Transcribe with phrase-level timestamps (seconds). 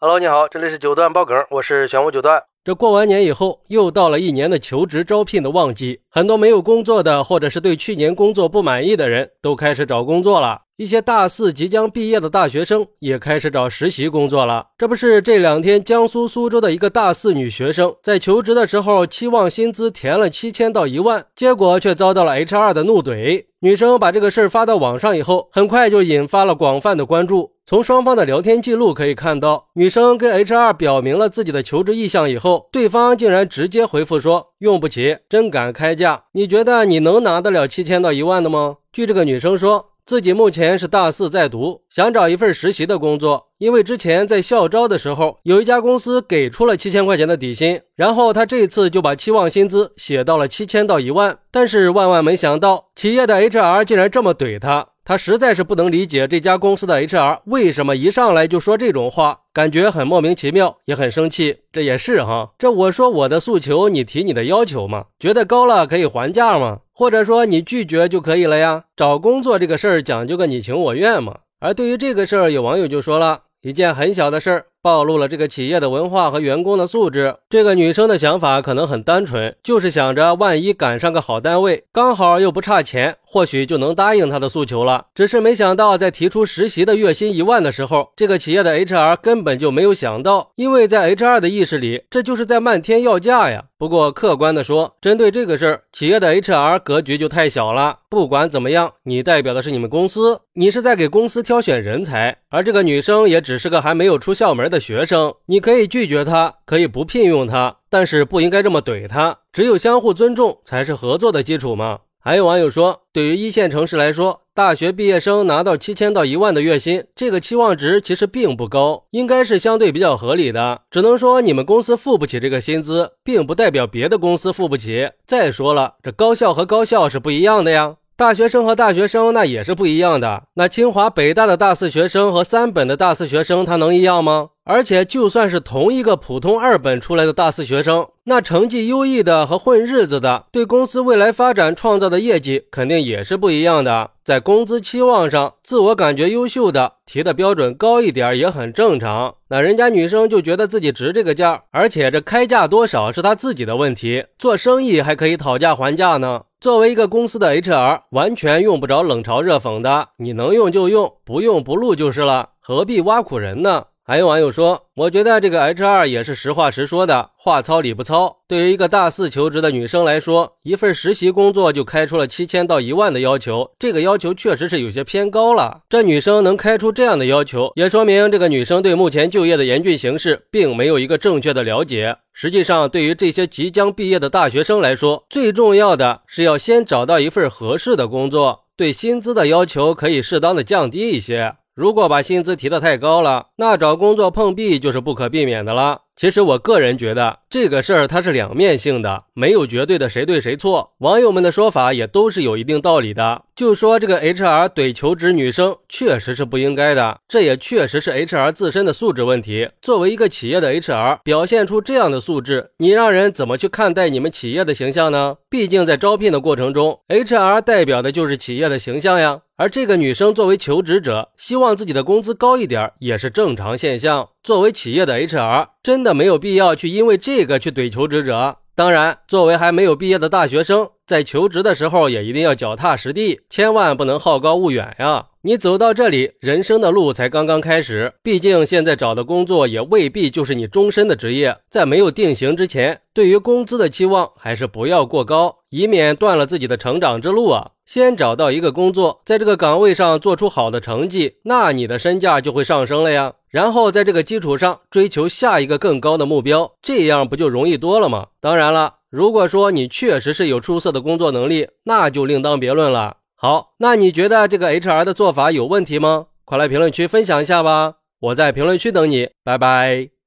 [0.00, 2.40] Hello，你好，这里是九段爆梗，我是玄武九段。
[2.62, 10.60] 这过完年以后，又到了一年的求职招聘的旺季，很多没有工作的，或者是对去年工作不满意的人，都开始找工作了。
[10.76, 14.68] 一些大四即将毕业的大学生也开始找实习工作了。
[14.78, 23.46] 这不是这两天江苏苏州的一个大四女学生在求职的时候，期望薪资填了七千到一万，结果却遭到了 HR 的怒怼。
[23.62, 27.54] 女生把这个事儿发到网上以后，很快就引发了广泛的关注。
[27.68, 36.22] 从双方的聊天记录可以看到，女生跟 HR 表明了自己的求职意向以后，对方竟然直接回复说：“用不起，真敢开价？
[36.32, 39.90] 你觉得你能拿得了七千到一万的吗？”据这个女生说。
[40.08, 43.48] 自己目前是大四在读，想找一份实习的工作。
[43.58, 51.36] 因为之前在校招的时候，有一家公司给出了七千块钱的底薪，然后她这次就把期望薪资写到了七千到一万。
[51.50, 54.86] 但是万万没想到，企业的 HR 竟然这么怼她。
[55.08, 61.60] 他实在是不能理解这家公司的 HR 为什么一上来就说这种话，感觉很莫名其妙，也很生气。
[61.72, 65.06] 这也是哈，这我说我的诉求，你提你的要求嘛？
[65.18, 66.80] 觉得高了可以还价吗？
[66.92, 68.84] 或者说你拒绝就可以了呀？
[68.94, 71.38] 找工作这个事儿讲究个你情我愿嘛。
[71.58, 74.66] 而对于这个事儿，有网友就说了一件很小的事儿。
[74.82, 77.36] 暴露了这个企业的文化和员工的素质。
[77.48, 85.06] 这个女生的想法可能很单纯，就是想着万一赶上个好单位，刚好又不差钱，或许就能答应她的诉求了。
[85.14, 93.64] 只是没想到，在提出实习的月薪一万的时候，这个企业的 HR 根本就没有想到，因为在 HR 的意识里，这就是在漫天要价呀。
[93.78, 97.98] 不过客观的说，针对这个事儿，企业的 HR 格局就太小了。
[98.08, 109.38] 不管怎么样，你代表的是你们公司，你是在给公司挑选人才，而这个女生也只是个还没有出校门的学生，你可以拒绝他，可以不聘用他，但是不应该这么怼他。
[109.52, 112.00] 只有相互尊重才是合作的基础嘛。
[112.20, 120.82] 还有网友说，对于一线城市来说，大学毕业生拿到七千到一万的月薪，这个期望值其实并不高，应该是相对比较合理的。
[120.90, 125.08] 只能说你们公司付不起这个薪资，并不代表别的公司付不起。
[125.26, 127.94] 再说了，这高校和高校是不一样的呀。
[128.16, 130.42] 大学生和大学生那也是不一样的。
[130.54, 134.48] 那清华北大的大四学生和三本的大四学生，他能一样吗？
[134.68, 144.10] 而且就算是同一个普通二本出来的大四学生，那成绩优异的和混日子的，对公司未来发展创造的业绩肯定也是不一样的。
[144.22, 149.36] 在工资期望上，自我感觉优秀的提的标准高一点也很正常。
[149.48, 154.26] 那人家女生就觉得自己值这个价，而且这开价多少是她自己的问题。
[154.38, 156.42] 做生意还可以讨价还价呢。
[156.60, 163.84] 作为一个公司的 HR，完全用不着冷嘲热讽的，你能用就用，不用不录就是了，何必挖苦人呢？
[164.08, 168.38] 还有网友说，我觉得这个 HR 也是实话实说的，话糙理不糙。
[168.48, 175.82] 对于一个大四求职的女生来说，一份实习工作就开出了七千到一万的要求，这个要求确实是有些偏高了。
[175.90, 182.16] 这女生能开出这样的要求，也说明这个女生对目前就业的严峻形势并没有一个正确的了解。
[182.32, 191.56] 实际上，对于这些即将毕业的大学生来说，最重要的是要先找到一份合适的工作，对薪资的要求可以适当的降低一些。
[191.78, 196.00] 如果把薪资提得太高了，那找工作碰壁就是不可避免的了。
[196.16, 200.92] 其实我个人觉得这个事儿它是两面性的，没有绝对的谁对谁错。
[200.98, 203.42] 网友们的说法也都是有一定道理的。
[203.56, 209.70] 就说这个 HR 怼求职女生，确实是不应该的，这也确实是 HR 自身的素质问题。
[209.80, 215.38] 作为一个企业的 HR，表现出这样的素质，你让人怎么去看待你们企业的形象呢？
[215.48, 219.40] 毕竟在招聘的过程中，HR 代表的就是企业的形象呀。
[219.56, 224.28] 而这个女生作为求职者，希望自己的工资高一点，也是正常现象。
[224.40, 228.56] 作为企业的 HR，真的没有必要去因为这这个去怼求职者。
[228.74, 235.26] 当然，作为还没有毕业的大学生，在求职的时候也一定要脚踏实地，千万不能好高骛远呀。
[235.48, 238.12] 你走到这里，人生的路才刚刚开始。
[238.22, 247.70] 毕竟现在找的工作也未必就是你终身的职业，在没有定型之前，对于工资的期望还是不要过高，以免断了自己的成长之路啊。
[247.86, 253.32] 先找到一个工作，在这个岗位上做出好的成绩，那你的身价就会上升了呀。
[253.48, 258.26] 然后在这个基础上追求下一个更高的目标，这样不就容易多了吗？
[258.38, 263.16] 当然了，如果说你确实是有出色的工作能力，那就另当别论了。
[263.40, 266.26] 好，那你觉得这个 HR 的做法有问题吗？
[266.44, 270.17] 快来评论区分享一下吧，我在评论区等你，拜拜。